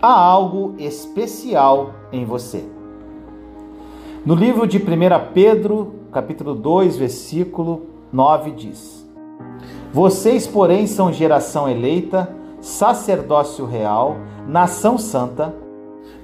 [0.00, 2.64] há algo especial em você.
[4.24, 4.82] No livro de 1
[5.32, 9.08] Pedro, capítulo 2, versículo 9 diz:
[9.92, 14.16] Vocês, porém, são geração eleita, sacerdócio real,
[14.46, 15.54] nação santa,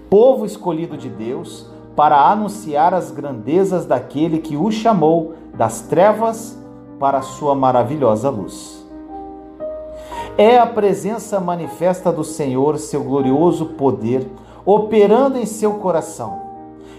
[0.08, 1.66] povo escolhido de Deus,
[1.96, 6.58] para anunciar as grandezas daquele que o chamou das trevas
[6.98, 8.73] para a sua maravilhosa luz.
[10.36, 14.26] É a presença manifesta do Senhor, seu glorioso poder,
[14.66, 16.40] operando em seu coração,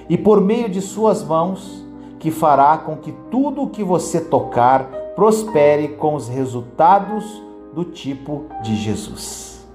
[0.08, 1.84] e por meio de suas mãos,
[2.18, 4.86] que fará com que tudo o que você tocar
[5.18, 7.44] prospere com os resultados
[7.74, 9.68] do tipo de Jesus.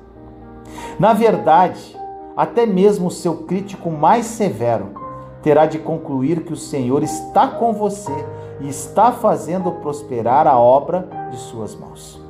[0.99, 1.95] Na verdade,
[2.35, 4.89] até mesmo o seu crítico mais severo
[5.43, 8.25] terá de concluir que o Senhor está com você
[8.61, 12.30] e está fazendo prosperar a obra de suas mãos.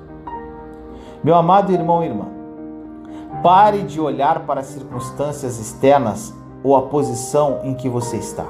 [1.22, 2.26] Meu amado irmão e irmã,
[3.42, 6.34] pare de olhar para as circunstâncias externas
[6.64, 8.46] ou a posição em que você está.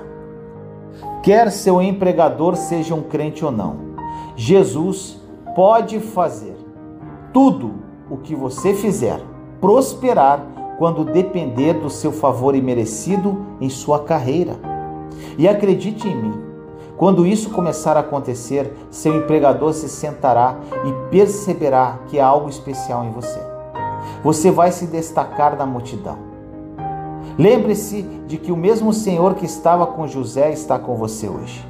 [1.22, 3.76] Quer seu empregador seja um crente ou não,
[4.36, 5.20] Jesus
[5.54, 6.56] pode fazer
[7.32, 7.74] tudo
[8.08, 9.20] o que você fizer
[9.60, 10.44] prosperar
[10.78, 14.56] quando depender do seu favor imerecido em sua carreira.
[15.36, 16.49] E acredite em mim,
[17.00, 23.06] quando isso começar a acontecer, seu empregador se sentará e perceberá que há algo especial
[23.06, 23.40] em você.
[24.22, 26.18] Você vai se destacar na multidão.
[27.38, 31.66] Lembre-se de que o mesmo Senhor que estava com José está com você hoje.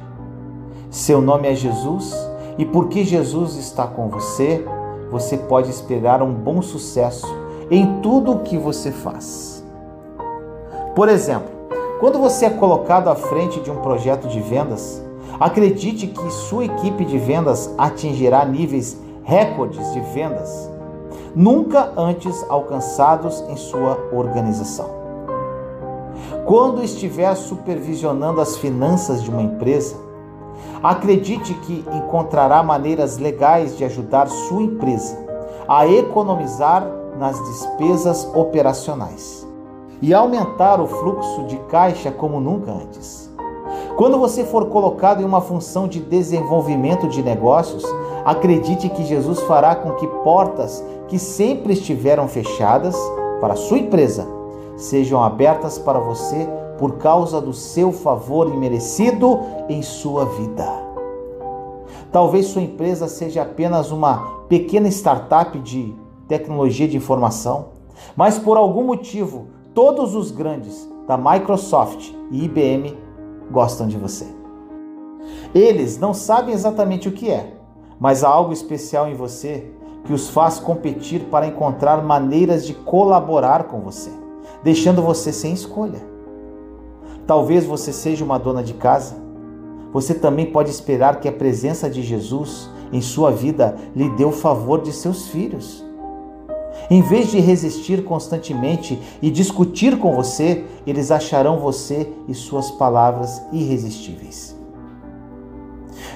[0.89, 2.13] Seu nome é Jesus
[2.57, 4.65] e porque Jesus está com você,
[5.09, 7.25] você pode esperar um bom sucesso
[7.69, 9.63] em tudo o que você faz.
[10.93, 11.49] Por exemplo,
[12.01, 15.01] quando você é colocado à frente de um projeto de vendas,
[15.39, 20.69] acredite que sua equipe de vendas atingirá níveis recordes de vendas
[21.35, 24.89] nunca antes alcançados em sua organização.
[26.45, 29.95] Quando estiver supervisionando as finanças de uma empresa,
[30.83, 35.17] acredite que encontrará maneiras legais de ajudar sua empresa
[35.67, 36.85] a economizar
[37.17, 39.47] nas despesas operacionais
[40.01, 43.30] e aumentar o fluxo de caixa como nunca antes.
[43.95, 47.83] Quando você for colocado em uma função de desenvolvimento de negócios,
[48.25, 52.95] acredite que Jesus fará com que portas que sempre estiveram fechadas
[53.39, 54.27] para a sua empresa
[54.77, 56.47] sejam abertas para você
[56.77, 60.65] por causa do seu favor imerecido em sua vida.
[62.11, 65.93] Talvez sua empresa seja apenas uma pequena startup de
[66.27, 67.67] tecnologia de informação,
[68.15, 72.97] mas por algum motivo todos os grandes da Microsoft e IBM
[73.51, 74.25] gostam de você.
[75.53, 77.53] Eles não sabem exatamente o que é,
[77.99, 79.69] mas há algo especial em você
[80.05, 84.09] que os faz competir para encontrar maneiras de colaborar com você,
[84.63, 86.01] deixando você sem escolha.
[87.27, 89.15] Talvez você seja uma dona de casa.
[89.93, 94.31] Você também pode esperar que a presença de Jesus em sua vida lhe dê o
[94.31, 95.85] favor de seus filhos.
[96.89, 103.41] Em vez de resistir constantemente e discutir com você, eles acharão você e suas palavras
[103.51, 104.55] irresistíveis.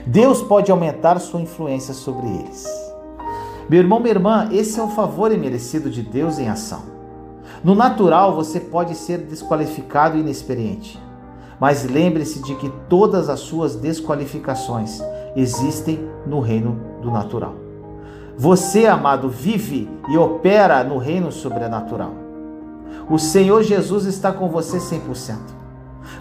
[0.06, 2.66] Deus pode aumentar sua influência sobre eles.
[3.70, 6.84] Meu irmão, minha irmã, esse é o favor imerecido de Deus em ação.
[7.64, 11.02] No natural, você pode ser desqualificado e inexperiente,
[11.60, 15.02] mas lembre-se de que todas as suas desqualificações
[15.36, 17.65] existem no reino do natural.
[18.38, 22.12] Você, amado, vive e opera no reino sobrenatural.
[23.10, 25.38] O Senhor Jesus está com você 100%.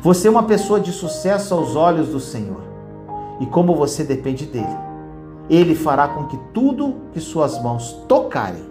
[0.00, 2.62] Você é uma pessoa de sucesso aos olhos do Senhor.
[3.40, 4.76] E como você depende dele,
[5.50, 8.64] ele fará com que tudo que suas mãos tocarem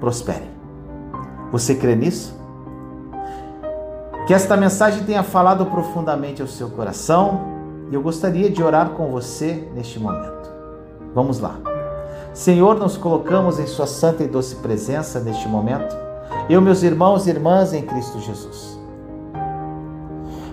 [0.00, 0.48] prospere.
[1.52, 2.34] Você crê nisso?
[4.26, 7.40] Que esta mensagem tenha falado profundamente ao seu coração
[7.90, 10.50] e eu gostaria de orar com você neste momento.
[11.14, 11.73] Vamos lá.
[12.34, 15.96] Senhor, nos colocamos em Sua santa e doce presença neste momento,
[16.50, 18.76] eu, meus irmãos e irmãs em Cristo Jesus.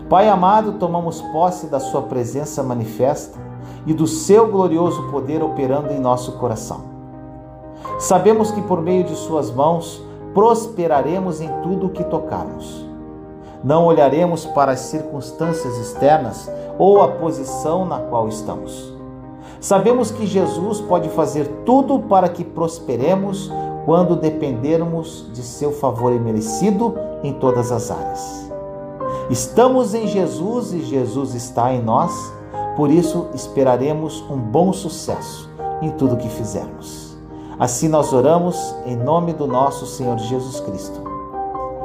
[0.08, 3.40] Pai amado, tomamos posse da Sua presença manifesta
[3.88, 6.84] e do Seu glorioso poder operando em nosso coração.
[7.98, 10.06] Sabemos que por meio de Suas mãos
[10.36, 12.86] prosperaremos em tudo o que tocarmos.
[13.64, 19.01] Não olharemos para as circunstâncias externas ou a posição na qual estamos
[19.62, 23.52] Sabemos que Jesus pode fazer tudo para que prosperemos
[23.86, 28.52] quando dependermos de seu favor imerecido em todas as áreas.
[29.30, 32.12] Estamos em Jesus e Jesus está em nós,
[32.76, 35.48] por isso esperaremos um bom sucesso
[35.80, 37.16] em tudo que fizermos.
[37.60, 41.00] Assim nós oramos em nome do nosso Senhor Jesus Cristo.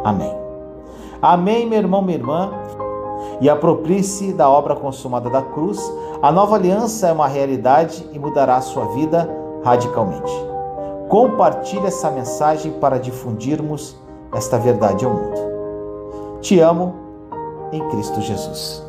[0.02, 0.34] Amém.
[1.20, 2.50] Amém, meu irmão, minha irmã.
[3.40, 5.78] E aproprie-se da obra consumada da cruz.
[6.22, 9.28] A nova aliança é uma realidade e mudará a sua vida
[9.62, 10.32] radicalmente.
[11.08, 13.96] Compartilhe essa mensagem para difundirmos
[14.32, 15.40] esta verdade ao mundo.
[16.40, 16.94] Te amo
[17.70, 18.85] em Cristo Jesus.